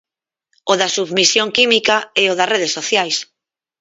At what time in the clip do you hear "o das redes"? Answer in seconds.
2.31-2.71